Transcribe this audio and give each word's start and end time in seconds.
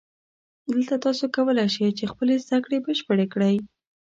دلته 0.71 0.95
تاسو 1.05 1.25
کولای 1.35 1.67
شئ 1.75 1.87
چې 1.99 2.05
خپلې 2.11 2.35
زده 2.45 2.57
کړې 2.65 2.77
بشپړې 2.85 3.25
کړئ 3.33 3.55